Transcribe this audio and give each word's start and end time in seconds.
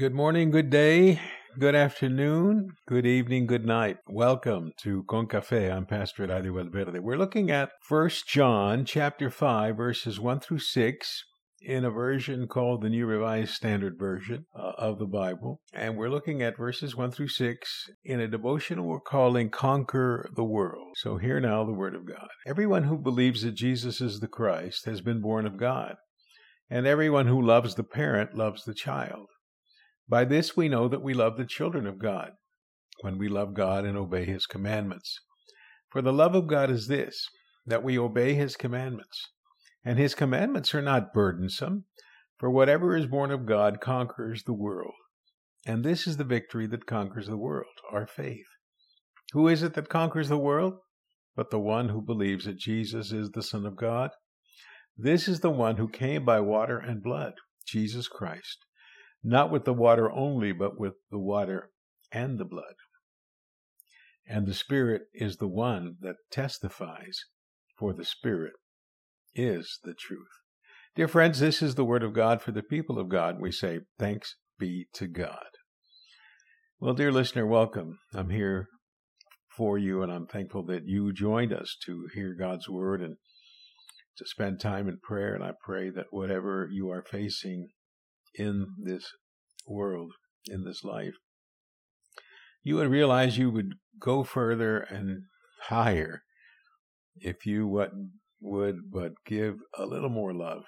Good 0.00 0.14
morning, 0.14 0.50
good 0.50 0.70
day, 0.70 1.20
good 1.58 1.74
afternoon, 1.74 2.70
good 2.88 3.04
evening, 3.04 3.46
good 3.46 3.66
night. 3.66 3.98
Welcome 4.08 4.72
to 4.78 5.04
Con 5.06 5.26
Café. 5.26 5.70
I'm 5.70 5.84
Pastor 5.84 6.26
Eladio 6.26 6.54
Valverde. 6.54 7.00
We're 7.00 7.18
looking 7.18 7.50
at 7.50 7.72
First 7.86 8.26
John 8.26 8.86
chapter 8.86 9.28
5, 9.28 9.76
verses 9.76 10.18
1 10.18 10.40
through 10.40 10.60
6 10.60 11.24
in 11.60 11.84
a 11.84 11.90
version 11.90 12.48
called 12.48 12.80
the 12.80 12.88
New 12.88 13.04
Revised 13.04 13.52
Standard 13.52 13.98
Version 13.98 14.46
uh, 14.58 14.72
of 14.78 14.98
the 14.98 15.04
Bible. 15.04 15.60
And 15.74 15.98
we're 15.98 16.08
looking 16.08 16.42
at 16.42 16.56
verses 16.56 16.96
1 16.96 17.10
through 17.10 17.28
6 17.28 17.90
in 18.02 18.20
a 18.20 18.26
devotional 18.26 18.86
we're 18.86 19.00
calling 19.00 19.50
Conquer 19.50 20.30
the 20.34 20.44
World. 20.44 20.94
So 20.96 21.18
hear 21.18 21.40
now 21.40 21.62
the 21.66 21.74
Word 21.74 21.94
of 21.94 22.06
God. 22.06 22.28
Everyone 22.46 22.84
who 22.84 22.96
believes 22.96 23.42
that 23.42 23.52
Jesus 23.52 24.00
is 24.00 24.20
the 24.20 24.28
Christ 24.28 24.86
has 24.86 25.02
been 25.02 25.20
born 25.20 25.44
of 25.44 25.58
God. 25.58 25.96
And 26.70 26.86
everyone 26.86 27.26
who 27.26 27.42
loves 27.42 27.74
the 27.74 27.84
parent 27.84 28.34
loves 28.34 28.64
the 28.64 28.72
child. 28.72 29.26
By 30.10 30.24
this 30.24 30.56
we 30.56 30.68
know 30.68 30.88
that 30.88 31.04
we 31.04 31.14
love 31.14 31.36
the 31.36 31.46
children 31.46 31.86
of 31.86 32.00
God, 32.00 32.32
when 33.00 33.16
we 33.16 33.28
love 33.28 33.54
God 33.54 33.84
and 33.84 33.96
obey 33.96 34.24
his 34.24 34.44
commandments. 34.44 35.20
For 35.88 36.02
the 36.02 36.12
love 36.12 36.34
of 36.34 36.48
God 36.48 36.68
is 36.68 36.88
this, 36.88 37.28
that 37.64 37.84
we 37.84 37.96
obey 37.96 38.34
his 38.34 38.56
commandments. 38.56 39.30
And 39.84 40.00
his 40.00 40.16
commandments 40.16 40.74
are 40.74 40.82
not 40.82 41.12
burdensome, 41.12 41.84
for 42.40 42.50
whatever 42.50 42.96
is 42.96 43.06
born 43.06 43.30
of 43.30 43.46
God 43.46 43.80
conquers 43.80 44.42
the 44.42 44.52
world. 44.52 44.94
And 45.64 45.84
this 45.84 46.08
is 46.08 46.16
the 46.16 46.24
victory 46.24 46.66
that 46.66 46.86
conquers 46.86 47.28
the 47.28 47.36
world, 47.36 47.70
our 47.92 48.08
faith. 48.08 48.48
Who 49.32 49.46
is 49.46 49.62
it 49.62 49.74
that 49.74 49.88
conquers 49.88 50.28
the 50.28 50.36
world? 50.36 50.74
But 51.36 51.50
the 51.50 51.60
one 51.60 51.90
who 51.90 52.02
believes 52.02 52.46
that 52.46 52.58
Jesus 52.58 53.12
is 53.12 53.30
the 53.30 53.44
Son 53.44 53.64
of 53.64 53.76
God. 53.76 54.10
This 54.96 55.28
is 55.28 55.38
the 55.38 55.50
one 55.50 55.76
who 55.76 55.88
came 55.88 56.24
by 56.24 56.40
water 56.40 56.78
and 56.78 57.00
blood, 57.00 57.34
Jesus 57.64 58.08
Christ 58.08 58.66
not 59.22 59.50
with 59.50 59.64
the 59.64 59.74
water 59.74 60.10
only, 60.10 60.52
but 60.52 60.78
with 60.78 60.94
the 61.10 61.18
water 61.18 61.70
and 62.12 62.38
the 62.38 62.44
blood. 62.44 62.74
And 64.26 64.46
the 64.46 64.54
Spirit 64.54 65.02
is 65.12 65.36
the 65.36 65.48
one 65.48 65.96
that 66.00 66.16
testifies, 66.30 67.24
for 67.76 67.92
the 67.92 68.04
Spirit 68.04 68.52
is 69.34 69.78
the 69.82 69.94
truth. 69.94 70.28
Dear 70.96 71.08
friends, 71.08 71.40
this 71.40 71.62
is 71.62 71.74
the 71.74 71.84
word 71.84 72.02
of 72.02 72.12
God 72.12 72.42
for 72.42 72.52
the 72.52 72.62
people 72.62 72.98
of 72.98 73.08
God. 73.08 73.40
We 73.40 73.52
say, 73.52 73.80
Thanks 73.98 74.36
be 74.58 74.86
to 74.94 75.06
God. 75.06 75.46
Well, 76.78 76.94
dear 76.94 77.12
listener, 77.12 77.46
welcome. 77.46 77.98
I'm 78.14 78.30
here 78.30 78.68
for 79.56 79.78
you, 79.78 80.02
and 80.02 80.10
I'm 80.10 80.26
thankful 80.26 80.64
that 80.66 80.86
you 80.86 81.12
joined 81.12 81.52
us 81.52 81.76
to 81.84 82.08
hear 82.14 82.34
God's 82.34 82.68
word 82.68 83.02
and 83.02 83.16
to 84.16 84.26
spend 84.26 84.60
time 84.60 84.88
in 84.88 84.98
prayer. 85.02 85.34
And 85.34 85.44
I 85.44 85.52
pray 85.62 85.90
that 85.90 86.06
whatever 86.10 86.68
you 86.70 86.90
are 86.90 87.02
facing 87.02 87.68
in 88.34 88.66
this 88.82 89.12
world, 89.66 90.12
in 90.46 90.64
this 90.64 90.84
life, 90.84 91.14
you 92.62 92.76
would 92.76 92.90
realize 92.90 93.38
you 93.38 93.50
would 93.50 93.74
go 93.98 94.22
further 94.22 94.78
and 94.78 95.22
higher 95.64 96.22
if 97.16 97.46
you 97.46 97.66
what 97.66 97.90
would 98.40 98.90
but 98.90 99.12
give 99.26 99.56
a 99.76 99.84
little 99.84 100.08
more 100.08 100.32
love 100.32 100.64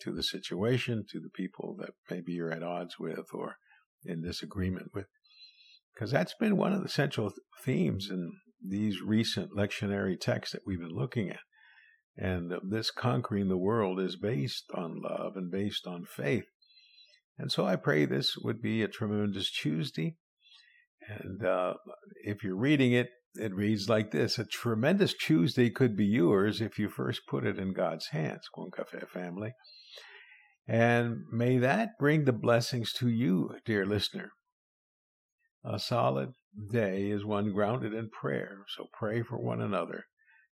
to 0.00 0.12
the 0.12 0.22
situation, 0.22 1.04
to 1.10 1.20
the 1.20 1.30
people 1.34 1.76
that 1.78 1.90
maybe 2.10 2.32
you're 2.32 2.52
at 2.52 2.62
odds 2.62 2.98
with 2.98 3.26
or 3.32 3.56
in 4.04 4.22
disagreement 4.22 4.88
with. 4.94 5.06
Because 5.94 6.10
that's 6.10 6.34
been 6.38 6.56
one 6.56 6.74
of 6.74 6.82
the 6.82 6.88
central 6.88 7.32
themes 7.64 8.08
in 8.10 8.32
these 8.62 9.00
recent 9.00 9.52
lectionary 9.56 10.20
texts 10.20 10.52
that 10.52 10.62
we've 10.66 10.80
been 10.80 10.90
looking 10.90 11.30
at. 11.30 11.40
And 12.18 12.52
this 12.62 12.90
conquering 12.90 13.48
the 13.48 13.56
world 13.56 14.00
is 14.00 14.16
based 14.16 14.64
on 14.74 15.00
love 15.02 15.32
and 15.36 15.50
based 15.50 15.86
on 15.86 16.04
faith. 16.04 16.44
And 17.38 17.52
so 17.52 17.66
I 17.66 17.76
pray 17.76 18.04
this 18.04 18.36
would 18.36 18.62
be 18.62 18.82
a 18.82 18.88
tremendous 18.88 19.50
Tuesday. 19.50 20.16
And 21.08 21.44
uh, 21.44 21.74
if 22.24 22.42
you're 22.42 22.56
reading 22.56 22.92
it, 22.92 23.08
it 23.34 23.54
reads 23.54 23.88
like 23.88 24.10
this 24.10 24.38
A 24.38 24.44
tremendous 24.44 25.14
Tuesday 25.14 25.70
could 25.70 25.96
be 25.96 26.06
yours 26.06 26.60
if 26.60 26.78
you 26.78 26.88
first 26.88 27.26
put 27.28 27.44
it 27.44 27.58
in 27.58 27.72
God's 27.72 28.08
hands, 28.08 28.48
Con 28.54 28.70
Cafe 28.74 29.00
family. 29.12 29.52
And 30.66 31.18
may 31.30 31.58
that 31.58 31.90
bring 31.98 32.24
the 32.24 32.32
blessings 32.32 32.92
to 32.94 33.08
you, 33.08 33.56
dear 33.64 33.86
listener. 33.86 34.32
A 35.64 35.78
solid 35.78 36.30
day 36.72 37.10
is 37.10 37.24
one 37.24 37.52
grounded 37.52 37.92
in 37.92 38.08
prayer, 38.08 38.64
so 38.68 38.86
pray 38.92 39.22
for 39.22 39.38
one 39.38 39.60
another. 39.60 40.04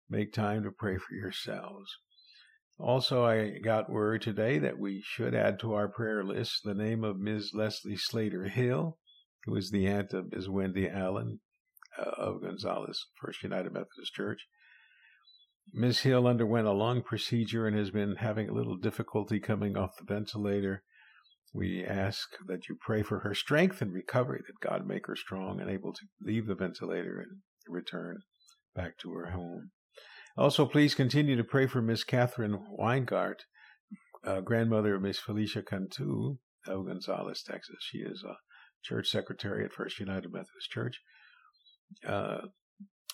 Make 0.10 0.34
time 0.34 0.64
to 0.64 0.72
pray 0.72 0.98
for 0.98 1.14
yourselves. 1.14 1.98
Also, 2.84 3.24
I 3.24 3.60
got 3.60 3.92
word 3.92 4.24
today 4.24 4.58
that 4.58 4.80
we 4.80 5.04
should 5.06 5.36
add 5.36 5.60
to 5.60 5.74
our 5.74 5.88
prayer 5.88 6.24
list 6.24 6.62
the 6.64 6.74
name 6.74 7.04
of 7.04 7.20
Ms. 7.20 7.52
Leslie 7.54 7.96
Slater 7.96 8.46
Hill, 8.46 8.98
who 9.46 9.56
is 9.56 9.70
the 9.70 9.86
aunt 9.86 10.14
of 10.14 10.32
Ms. 10.32 10.50
Wendy 10.50 10.90
Allen 10.90 11.42
uh, 12.00 12.10
of 12.18 12.42
Gonzales 12.42 13.06
First 13.22 13.44
United 13.44 13.72
Methodist 13.72 14.14
Church. 14.16 14.48
Ms. 15.72 16.00
Hill 16.00 16.26
underwent 16.26 16.66
a 16.66 16.72
long 16.72 17.04
procedure 17.04 17.68
and 17.68 17.78
has 17.78 17.92
been 17.92 18.16
having 18.16 18.50
a 18.50 18.54
little 18.54 18.78
difficulty 18.78 19.40
coming 19.40 19.78
off 19.78 19.98
the 19.98 20.04
ventilator. 20.04 20.82
We 21.54 21.86
ask 21.86 22.30
that 22.48 22.68
you 22.68 22.78
pray 22.82 23.04
for 23.04 23.20
her 23.20 23.36
strength 23.36 23.84
and 23.84 23.94
recovery, 23.94 24.42
that 24.48 24.68
God 24.68 24.88
make 24.88 25.06
her 25.06 25.16
strong 25.16 25.62
and 25.62 25.70
able 25.70 25.94
to 25.94 26.02
leave 26.20 26.48
the 26.48 26.56
ventilator 26.56 27.20
and 27.20 27.42
return 27.68 28.22
back 28.76 28.98
to 29.00 29.14
her 29.14 29.32
home. 29.32 29.70
Also, 30.38 30.66
please 30.66 30.96
continue 30.96 31.36
to 31.36 31.44
pray 31.44 31.68
for 31.68 31.82
Miss 31.82 32.04
Catherine 32.04 32.60
Weingart, 32.80 33.42
uh, 34.26 34.40
grandmother 34.42 34.96
of 34.96 35.02
Miss 35.02 35.20
Felicia 35.20 35.62
Cantu 35.62 36.38
of 36.68 36.86
Gonzales, 36.86 37.44
Texas. 37.44 37.78
She 37.82 38.00
is 38.00 38.24
a 38.24 38.36
church 38.84 39.10
secretary 39.10 39.66
at 39.66 39.74
First 39.74 40.00
United 40.00 40.32
Methodist 40.32 40.70
Church. 40.72 41.00
Uh, 42.08 42.48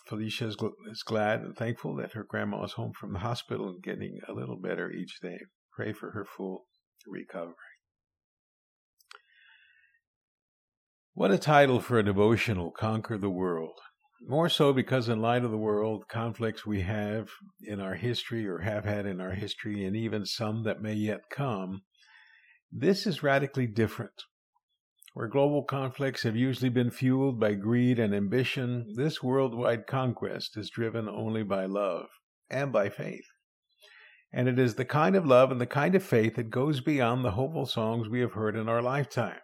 Felicia 0.08 0.48
is, 0.48 0.56
gl- 0.56 0.72
is 0.90 1.04
glad 1.04 1.42
and 1.42 1.56
thankful 1.56 1.96
that 1.96 2.14
her 2.14 2.24
grandma 2.24 2.64
is 2.64 2.74
home 2.74 2.94
from 2.98 3.14
the 3.14 3.20
hospital 3.20 3.70
and 3.70 3.84
getting 3.84 4.20
a 4.28 4.34
little 4.34 4.58
better 4.58 4.92
each 4.92 5.20
day. 5.22 5.40
Pray 5.74 5.94
for 5.94 6.12
her 6.12 6.26
full 6.26 6.66
recovery. 7.08 7.56
What 11.14 11.32
a 11.32 11.38
title 11.40 11.80
for 11.80 11.98
a 11.98 12.04
devotional, 12.04 12.72
Conquer 12.72 13.18
the 13.18 13.30
World. 13.30 13.80
More 14.26 14.50
so 14.50 14.74
because, 14.74 15.10
in 15.10 15.22
light 15.22 15.46
of 15.46 15.52
the 15.52 15.58
world 15.58 16.08
conflicts 16.08 16.66
we 16.66 16.82
have 16.82 17.30
in 17.62 17.80
our 17.80 17.94
history 17.94 18.48
or 18.48 18.60
have 18.60 18.84
had 18.84 19.06
in 19.06 19.22
our 19.22 19.34
history, 19.34 19.86
and 19.86 19.96
even 19.96 20.26
some 20.26 20.64
that 20.64 20.82
may 20.82 20.96
yet 20.96 21.30
come, 21.30 21.84
this 22.72 23.06
is 23.06 23.22
radically 23.22 23.68
different. 23.68 24.24
Where 25.14 25.28
global 25.28 25.64
conflicts 25.64 26.24
have 26.24 26.36
usually 26.36 26.70
been 26.70 26.90
fueled 26.90 27.40
by 27.40 27.54
greed 27.54 28.00
and 28.00 28.14
ambition, 28.14 28.94
this 28.96 29.22
worldwide 29.22 29.86
conquest 29.86 30.58
is 30.58 30.72
driven 30.72 31.08
only 31.08 31.44
by 31.44 31.66
love 31.66 32.08
and 32.50 32.72
by 32.72 32.90
faith. 32.90 33.28
And 34.34 34.48
it 34.48 34.58
is 34.58 34.76
the 34.76 34.86
kind 34.86 35.16
of 35.16 35.28
love 35.28 35.52
and 35.52 35.62
the 35.62 35.68
kind 35.68 35.94
of 35.94 36.04
faith 36.04 36.36
that 36.36 36.50
goes 36.50 36.82
beyond 36.82 37.24
the 37.24 37.32
hopeful 37.32 37.68
songs 37.68 38.10
we 38.10 38.20
have 38.22 38.34
heard 38.34 38.56
in 38.56 38.68
our 38.68 38.82
lifetime. 38.82 39.40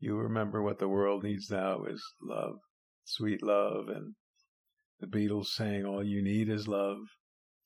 You 0.00 0.16
remember 0.16 0.62
what 0.62 0.80
the 0.80 0.88
world 0.88 1.22
needs 1.22 1.48
now 1.48 1.84
is 1.84 2.04
love 2.20 2.58
Sweet 3.04 3.42
Love 3.42 3.88
and 3.88 4.14
the 4.98 5.06
Beatles 5.06 5.48
sang 5.48 5.84
All 5.84 6.02
You 6.02 6.22
Need 6.22 6.48
Is 6.48 6.66
Love 6.66 6.98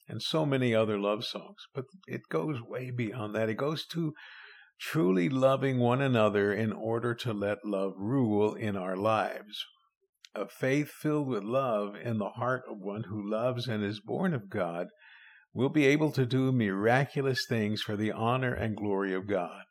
and 0.08 0.22
so 0.22 0.44
many 0.44 0.74
other 0.74 0.98
love 0.98 1.24
songs. 1.24 1.66
But 1.74 1.84
it 2.06 2.22
goes 2.28 2.60
way 2.60 2.90
beyond 2.90 3.34
that. 3.34 3.48
It 3.48 3.56
goes 3.56 3.86
to 3.88 4.14
truly 4.80 5.28
loving 5.28 5.78
one 5.78 6.00
another 6.00 6.52
in 6.52 6.72
order 6.72 7.14
to 7.14 7.32
let 7.32 7.64
love 7.64 7.92
rule 7.96 8.54
in 8.54 8.76
our 8.76 8.96
lives. 8.96 9.64
A 10.34 10.48
faith 10.48 10.90
filled 10.90 11.28
with 11.28 11.42
love 11.42 11.94
in 11.94 12.18
the 12.18 12.30
heart 12.30 12.62
of 12.68 12.78
one 12.78 13.04
who 13.04 13.30
loves 13.30 13.68
and 13.68 13.84
is 13.84 14.00
born 14.00 14.34
of 14.34 14.48
God 14.48 14.88
will 15.52 15.68
be 15.68 15.86
able 15.86 16.12
to 16.12 16.26
do 16.26 16.52
miraculous 16.52 17.44
things 17.48 17.82
for 17.82 17.96
the 17.96 18.12
honor 18.12 18.54
and 18.54 18.76
glory 18.76 19.14
of 19.14 19.26
God. 19.26 19.62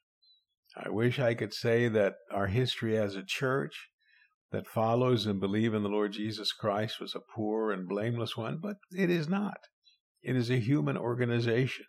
I 0.75 0.89
wish 0.89 1.19
I 1.19 1.33
could 1.33 1.53
say 1.53 1.87
that 1.87 2.15
our 2.31 2.47
history 2.47 2.97
as 2.97 3.15
a 3.15 3.23
church 3.25 3.87
that 4.51 4.67
follows 4.67 5.25
and 5.25 5.39
believe 5.39 5.73
in 5.73 5.83
the 5.83 5.89
Lord 5.89 6.13
Jesus 6.13 6.51
Christ 6.51 6.99
was 6.99 7.13
a 7.13 7.19
poor 7.35 7.71
and 7.71 7.87
blameless 7.87 8.37
one, 8.37 8.59
but 8.61 8.77
it 8.91 9.09
is 9.09 9.27
not. 9.27 9.57
It 10.21 10.35
is 10.35 10.49
a 10.49 10.59
human 10.59 10.97
organization 10.97 11.85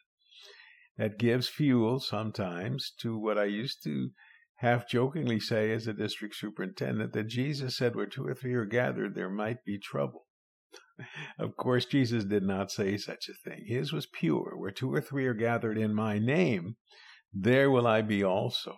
that 0.97 1.19
gives 1.19 1.49
fuel 1.49 2.01
sometimes 2.01 2.93
to 3.01 3.17
what 3.19 3.39
I 3.39 3.45
used 3.45 3.83
to 3.85 4.11
half 4.57 4.89
jokingly 4.89 5.39
say 5.39 5.71
as 5.73 5.87
a 5.87 5.93
district 5.93 6.35
superintendent 6.35 7.13
that 7.13 7.29
Jesus 7.29 7.77
said, 7.77 7.95
Where 7.95 8.07
two 8.07 8.27
or 8.27 8.35
three 8.35 8.55
are 8.55 8.65
gathered, 8.65 9.15
there 9.15 9.31
might 9.31 9.65
be 9.65 9.79
trouble. 9.79 10.27
of 11.39 11.57
course, 11.57 11.85
Jesus 11.85 12.25
did 12.25 12.43
not 12.43 12.73
say 12.73 12.97
such 12.97 13.29
a 13.29 13.49
thing. 13.49 13.65
His 13.67 13.93
was 13.93 14.07
pure. 14.07 14.55
Where 14.57 14.73
two 14.73 14.93
or 14.93 15.01
three 15.01 15.27
are 15.27 15.35
gathered 15.35 15.79
in 15.79 15.95
my 15.95 16.19
name, 16.19 16.77
there 17.33 17.71
will 17.71 17.87
I 17.87 18.03
be 18.03 18.25
also. 18.25 18.75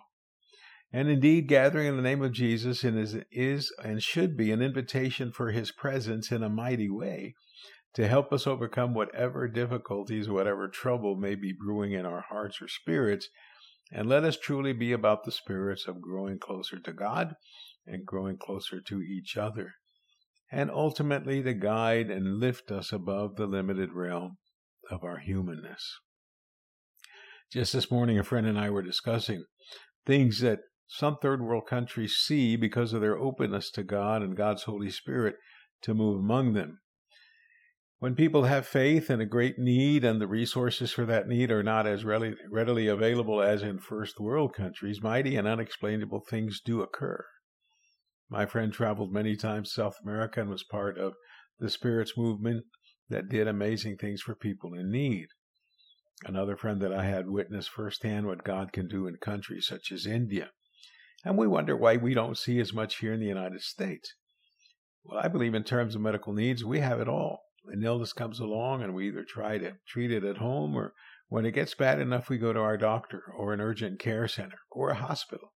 And 0.93 1.09
indeed, 1.09 1.47
gathering 1.47 1.87
in 1.87 1.95
the 1.95 2.01
name 2.01 2.21
of 2.21 2.33
Jesus 2.33 2.83
is, 2.83 3.73
and 3.81 4.03
should 4.03 4.35
be 4.35 4.51
an 4.51 4.61
invitation 4.61 5.31
for 5.31 5.51
his 5.51 5.71
presence 5.71 6.31
in 6.31 6.43
a 6.43 6.49
mighty 6.49 6.89
way 6.89 7.33
to 7.93 8.07
help 8.07 8.33
us 8.33 8.45
overcome 8.45 8.93
whatever 8.93 9.47
difficulties, 9.47 10.29
whatever 10.29 10.67
trouble 10.67 11.15
may 11.15 11.35
be 11.35 11.53
brewing 11.53 11.93
in 11.93 12.05
our 12.05 12.25
hearts 12.29 12.61
or 12.61 12.67
spirits 12.67 13.29
And 13.91 14.07
let 14.07 14.23
us 14.23 14.37
truly 14.37 14.71
be 14.71 14.93
about 14.93 15.25
the 15.25 15.31
spirits 15.31 15.85
of 15.87 16.01
growing 16.01 16.39
closer 16.39 16.79
to 16.79 16.93
God 16.93 17.35
and 17.85 18.05
growing 18.05 18.37
closer 18.37 18.79
to 18.79 19.01
each 19.01 19.35
other, 19.35 19.73
and 20.51 20.71
ultimately 20.71 21.43
to 21.43 21.53
guide 21.53 22.09
and 22.09 22.39
lift 22.39 22.71
us 22.71 22.93
above 22.93 23.35
the 23.35 23.47
limited 23.47 23.91
realm 23.93 24.37
of 24.89 25.03
our 25.03 25.17
humanness. 25.17 25.99
Just 27.51 27.73
this 27.73 27.91
morning, 27.91 28.17
a 28.17 28.23
friend 28.23 28.47
and 28.47 28.57
I 28.57 28.69
were 28.69 28.81
discussing 28.81 29.43
things 30.05 30.39
that 30.39 30.59
some 30.93 31.17
third 31.17 31.41
world 31.41 31.65
countries 31.67 32.17
see 32.17 32.57
because 32.57 32.91
of 32.91 32.99
their 32.99 33.17
openness 33.17 33.71
to 33.71 33.81
God 33.81 34.21
and 34.21 34.35
God's 34.35 34.63
Holy 34.63 34.89
Spirit 34.89 35.35
to 35.83 35.93
move 35.93 36.19
among 36.19 36.53
them. 36.53 36.81
When 37.99 38.13
people 38.13 38.43
have 38.43 38.67
faith 38.67 39.09
and 39.09 39.21
a 39.21 39.25
great 39.25 39.57
need, 39.57 40.03
and 40.03 40.19
the 40.19 40.27
resources 40.27 40.91
for 40.91 41.05
that 41.05 41.27
need 41.27 41.49
are 41.51 41.63
not 41.63 41.87
as 41.87 42.03
readily 42.03 42.87
available 42.87 43.41
as 43.41 43.61
in 43.61 43.79
first 43.79 44.19
world 44.19 44.53
countries, 44.53 45.01
mighty 45.01 45.37
and 45.37 45.47
unexplainable 45.47 46.25
things 46.27 46.59
do 46.59 46.81
occur. 46.81 47.23
My 48.29 48.45
friend 48.45 48.73
traveled 48.73 49.13
many 49.13 49.35
times 49.35 49.69
to 49.69 49.75
South 49.75 49.97
America 50.03 50.41
and 50.41 50.49
was 50.49 50.63
part 50.63 50.97
of 50.97 51.13
the 51.59 51.69
Spirits 51.69 52.17
movement 52.17 52.65
that 53.07 53.29
did 53.29 53.47
amazing 53.47 53.97
things 53.97 54.21
for 54.21 54.35
people 54.35 54.73
in 54.73 54.91
need. 54.91 55.27
Another 56.25 56.57
friend 56.57 56.81
that 56.81 56.93
I 56.93 57.05
had 57.05 57.29
witnessed 57.29 57.69
firsthand 57.69 58.25
what 58.25 58.43
God 58.43 58.73
can 58.73 58.87
do 58.87 59.07
in 59.07 59.17
countries 59.17 59.67
such 59.67 59.91
as 59.91 60.05
India. 60.05 60.49
And 61.23 61.37
we 61.37 61.47
wonder 61.47 61.75
why 61.75 61.97
we 61.97 62.13
don't 62.13 62.37
see 62.37 62.59
as 62.59 62.73
much 62.73 62.97
here 62.97 63.13
in 63.13 63.19
the 63.19 63.25
United 63.27 63.61
States. 63.61 64.13
Well, 65.03 65.19
I 65.23 65.27
believe 65.27 65.53
in 65.53 65.63
terms 65.63 65.95
of 65.95 66.01
medical 66.01 66.33
needs, 66.33 66.63
we 66.63 66.79
have 66.79 66.99
it 66.99 67.07
all 67.07 67.41
an 67.65 67.83
illness 67.83 68.13
comes 68.13 68.39
along 68.39 68.81
and 68.81 68.93
we 68.93 69.07
either 69.07 69.23
try 69.23 69.57
to 69.57 69.73
treat 69.87 70.11
it 70.11 70.23
at 70.23 70.37
home 70.37 70.75
or 70.75 70.93
when 71.29 71.45
it 71.45 71.51
gets 71.51 71.73
bad 71.75 71.99
enough, 71.99 72.29
we 72.29 72.37
go 72.37 72.51
to 72.51 72.59
our 72.59 72.77
doctor 72.77 73.23
or 73.37 73.53
an 73.53 73.61
urgent 73.61 73.99
care 73.99 74.27
center 74.27 74.57
or 74.69 74.89
a 74.89 74.95
hospital. 74.95 75.53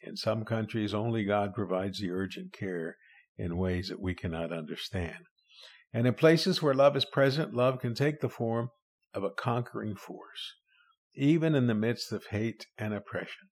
In 0.00 0.16
some 0.16 0.44
countries, 0.44 0.94
only 0.94 1.24
God 1.24 1.54
provides 1.54 2.00
the 2.00 2.10
urgent 2.10 2.52
care 2.52 2.96
in 3.36 3.56
ways 3.56 3.88
that 3.88 4.00
we 4.00 4.14
cannot 4.14 4.52
understand. 4.52 5.26
And 5.92 6.06
in 6.06 6.14
places 6.14 6.62
where 6.62 6.74
love 6.74 6.96
is 6.96 7.04
present, 7.04 7.54
love 7.54 7.80
can 7.80 7.94
take 7.94 8.20
the 8.20 8.28
form 8.28 8.70
of 9.14 9.22
a 9.22 9.30
conquering 9.30 9.94
force, 9.94 10.54
even 11.14 11.54
in 11.54 11.66
the 11.66 11.74
midst 11.74 12.12
of 12.12 12.26
hate 12.26 12.66
and 12.78 12.94
oppression. 12.94 13.50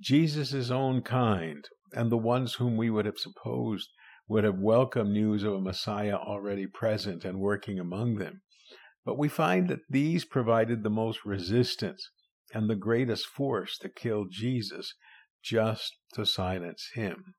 Jesus' 0.00 0.70
own 0.70 1.02
kind, 1.02 1.64
and 1.92 2.10
the 2.10 2.18
ones 2.18 2.54
whom 2.54 2.76
we 2.76 2.90
would 2.90 3.06
have 3.06 3.18
supposed 3.18 3.88
would 4.28 4.44
have 4.44 4.58
welcomed 4.58 5.12
news 5.12 5.42
of 5.42 5.54
a 5.54 5.60
Messiah 5.60 6.16
already 6.16 6.66
present 6.66 7.24
and 7.24 7.40
working 7.40 7.78
among 7.78 8.16
them. 8.16 8.42
But 9.04 9.18
we 9.18 9.28
find 9.28 9.68
that 9.68 9.80
these 9.88 10.24
provided 10.24 10.82
the 10.82 10.90
most 10.90 11.24
resistance 11.24 12.10
and 12.54 12.68
the 12.68 12.76
greatest 12.76 13.26
force 13.26 13.76
to 13.78 13.88
kill 13.88 14.26
Jesus 14.30 14.94
just 15.42 15.96
to 16.14 16.24
silence 16.24 16.90
him. 16.94 17.34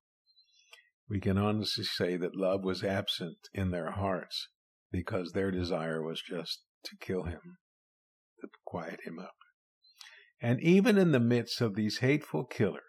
We 1.10 1.20
can 1.20 1.38
honestly 1.38 1.84
say 1.84 2.18
that 2.18 2.36
love 2.36 2.64
was 2.64 2.84
absent 2.84 3.38
in 3.54 3.72
their 3.72 3.92
hearts 3.92 4.48
because 4.92 5.32
their 5.32 5.52
desire 5.52 6.02
was 6.02 6.22
just 6.22 6.64
to 6.86 6.98
kill 7.00 7.24
him, 7.24 7.58
to 8.42 8.48
quiet 8.66 9.02
him 9.06 9.20
up. 9.20 9.36
And 10.42 10.60
even 10.62 10.98
in 10.98 11.12
the 11.12 11.20
midst 11.20 11.62
of 11.62 11.76
these 11.76 12.00
hateful 12.00 12.46
killers, 12.46 12.82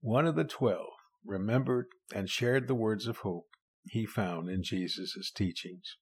one 0.00 0.26
of 0.26 0.34
the 0.34 0.44
twelve, 0.44 0.92
remembered 1.24 1.86
and 2.14 2.28
shared 2.28 2.68
the 2.68 2.74
words 2.74 3.06
of 3.06 3.18
hope 3.18 3.46
he 3.84 4.04
found 4.04 4.50
in 4.50 4.62
Jesus' 4.62 5.30
teachings. 5.34 5.96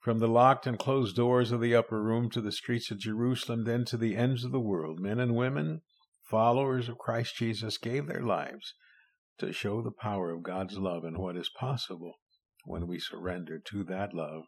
From 0.00 0.18
the 0.18 0.28
locked 0.28 0.66
and 0.66 0.78
closed 0.78 1.14
doors 1.14 1.52
of 1.52 1.60
the 1.60 1.74
upper 1.74 2.02
room 2.02 2.28
to 2.30 2.40
the 2.40 2.52
streets 2.52 2.90
of 2.90 2.98
Jerusalem, 2.98 3.64
then 3.64 3.84
to 3.86 3.96
the 3.96 4.16
ends 4.16 4.44
of 4.44 4.50
the 4.52 4.60
world, 4.60 4.98
men 4.98 5.20
and 5.20 5.36
women, 5.36 5.82
followers 6.28 6.88
of 6.88 6.98
Christ 6.98 7.36
Jesus, 7.36 7.78
gave 7.78 8.06
their 8.06 8.22
lives 8.22 8.74
to 9.38 9.52
show 9.52 9.80
the 9.80 9.92
power 9.92 10.32
of 10.32 10.42
God's 10.42 10.76
love 10.78 11.04
and 11.04 11.18
what 11.18 11.36
is 11.36 11.50
possible 11.50 12.14
when 12.64 12.86
we 12.86 12.98
surrender 12.98 13.60
to 13.70 13.84
that 13.84 14.12
love 14.12 14.42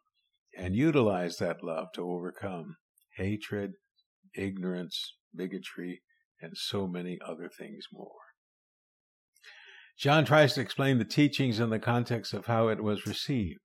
and 0.57 0.75
utilize 0.75 1.39
that 1.39 1.63
love 1.63 1.89
to 1.95 2.03
overcome 2.03 2.77
hatred, 3.17 3.73
ignorance, 4.35 5.15
bigotry, 5.35 6.03
and 6.41 6.57
so 6.57 6.87
many 6.87 7.19
other 7.27 7.49
things 7.49 7.87
more. 7.93 8.21
John 9.99 10.25
tries 10.25 10.55
to 10.55 10.61
explain 10.61 10.99
the 10.99 11.05
teachings 11.05 11.61
in 11.61 11.69
the 11.71 11.79
context 11.79 12.33
of 12.33 12.47
how 12.47 12.69
it 12.69 12.83
was 12.83 13.07
received. 13.07 13.61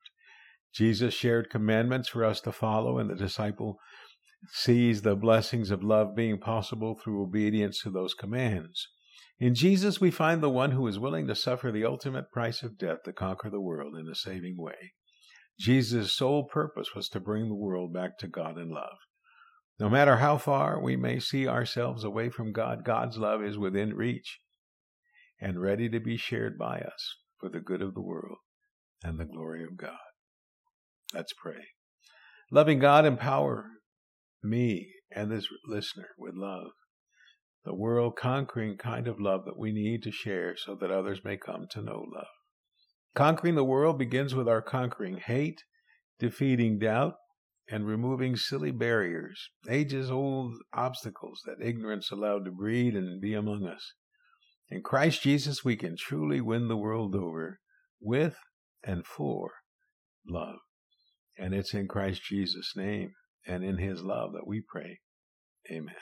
Jesus 0.74 1.14
shared 1.14 1.50
commandments 1.50 2.10
for 2.10 2.26
us 2.26 2.42
to 2.42 2.52
follow, 2.52 2.98
and 2.98 3.10
the 3.10 3.16
disciple 3.16 3.80
sees 4.52 5.02
the 5.02 5.16
blessings 5.16 5.72
of 5.72 5.84
love 5.84 6.16
being 6.16 6.38
possible 6.38 7.00
through 7.02 7.24
obedience 7.24 7.82
to 7.82 7.90
those 7.90 8.14
commands. 8.14 8.88
In 9.40 9.56
Jesus, 9.56 10.02
we 10.02 10.12
find 10.12 10.42
the 10.42 10.50
one 10.50 10.72
who 10.72 10.88
is 10.88 11.00
willing 11.00 11.28
to 11.28 11.36
suffer 11.36 11.72
the 11.72 11.86
ultimate 11.86 12.32
price 12.32 12.64
of 12.64 12.78
death 12.78 13.04
to 13.06 13.14
conquer 13.14 13.50
the 13.50 13.62
world 13.62 13.96
in 13.98 14.08
a 14.10 14.16
saving 14.16 14.56
way. 14.58 14.94
Jesus' 15.60 16.14
sole 16.14 16.44
purpose 16.44 16.94
was 16.94 17.08
to 17.10 17.20
bring 17.20 17.48
the 17.48 17.56
world 17.56 17.94
back 17.94 18.18
to 18.20 18.28
God 18.28 18.58
in 18.58 18.70
love. 18.70 18.98
No 19.80 19.90
matter 19.90 20.18
how 20.18 20.38
far 20.38 20.82
we 20.82 20.96
may 20.96 21.20
see 21.20 21.48
ourselves 21.48 22.04
away 22.04 22.30
from 22.30 22.54
God, 22.54 22.86
God's 22.86 23.18
love 23.18 23.44
is 23.44 23.58
within 23.58 23.94
reach 23.94 24.40
and 25.42 25.62
ready 25.62 25.90
to 25.90 26.00
be 26.00 26.16
shared 26.16 26.58
by 26.58 26.80
us 26.80 27.16
for 27.40 27.50
the 27.50 27.60
good 27.60 27.82
of 27.82 27.94
the 27.94 28.02
world 28.02 28.38
and 29.04 29.20
the 29.20 29.26
glory 29.26 29.64
of 29.64 29.76
God. 29.76 29.98
Let's 31.14 31.34
pray. 31.34 31.68
Loving 32.52 32.80
God, 32.80 33.06
empower 33.06 33.66
me 34.42 34.94
and 35.12 35.30
this 35.30 35.48
listener 35.68 36.10
with 36.18 36.36
love, 36.36 36.72
the 37.66 37.76
world 37.76 38.16
conquering 38.16 38.78
kind 38.78 39.08
of 39.08 39.20
love 39.20 39.44
that 39.46 39.58
we 39.58 39.74
need 39.74 40.04
to 40.04 40.12
share 40.12 40.56
so 40.56 40.76
that 40.80 40.92
others 40.92 41.20
may 41.24 41.36
come 41.36 41.68
to 41.72 41.82
know 41.82 42.06
love. 42.16 42.28
Conquering 43.14 43.56
the 43.56 43.64
world 43.64 43.98
begins 43.98 44.36
with 44.36 44.48
our 44.48 44.62
conquering 44.62 45.18
hate, 45.18 45.64
defeating 46.20 46.80
doubt, 46.80 47.16
and 47.70 47.88
removing 47.88 48.36
silly 48.36 48.72
barriers, 48.72 49.50
ages 49.70 50.12
old 50.12 50.56
obstacles 50.74 51.42
that 51.46 51.66
ignorance 51.66 52.12
allowed 52.12 52.46
to 52.46 52.52
breed 52.52 52.96
and 52.96 53.20
be 53.20 53.34
among 53.34 53.66
us. 53.66 53.94
In 54.70 54.82
Christ 54.82 55.22
Jesus, 55.22 55.64
we 55.64 55.76
can 55.76 55.96
truly 55.98 56.42
win 56.42 56.68
the 56.68 56.78
world 56.78 57.16
over 57.16 57.60
with 58.00 58.36
and 58.84 59.06
for 59.06 59.52
love. 60.28 60.58
And 61.38 61.54
it's 61.54 61.74
in 61.74 61.88
Christ 61.88 62.24
Jesus' 62.24 62.74
name 62.76 63.12
and 63.48 63.64
in 63.64 63.78
his 63.78 64.02
love 64.02 64.34
that 64.34 64.48
we 64.48 64.62
pray. 64.62 65.00
Amen. 65.72 65.96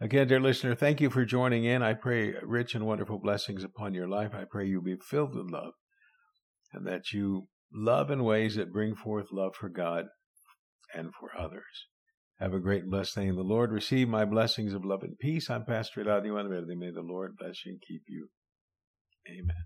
Again, 0.00 0.28
dear 0.28 0.40
listener, 0.40 0.74
thank 0.74 1.00
you 1.00 1.08
for 1.08 1.24
joining 1.24 1.64
in. 1.64 1.82
I 1.82 1.94
pray 1.94 2.34
rich 2.42 2.74
and 2.74 2.86
wonderful 2.86 3.18
blessings 3.18 3.64
upon 3.64 3.94
your 3.94 4.08
life. 4.08 4.32
I 4.34 4.44
pray 4.50 4.66
you 4.66 4.82
be 4.82 4.96
filled 4.96 5.34
with 5.34 5.50
love 5.50 5.72
and 6.72 6.86
that 6.86 7.12
you 7.12 7.48
love 7.72 8.10
in 8.10 8.24
ways 8.24 8.56
that 8.56 8.72
bring 8.72 8.96
forth 8.96 9.26
love 9.30 9.54
for 9.54 9.68
God 9.68 10.06
and 10.94 11.10
for 11.18 11.30
others. 11.38 11.86
Have 12.40 12.52
a 12.52 12.60
great 12.60 12.90
blessed 12.90 13.14
day 13.14 13.26
in 13.26 13.36
the 13.36 13.42
Lord. 13.42 13.70
Receive 13.70 14.08
my 14.08 14.24
blessings 14.24 14.74
of 14.74 14.84
love 14.84 15.02
and 15.02 15.18
peace. 15.18 15.48
I'm 15.48 15.64
Pastor 15.64 16.02
Eladio 16.02 16.34
Valverde. 16.34 16.74
May 16.74 16.90
the 16.90 17.00
Lord 17.00 17.36
bless 17.38 17.64
you 17.64 17.72
and 17.72 17.80
keep 17.86 18.02
you. 18.08 18.28
Amen. 19.28 19.64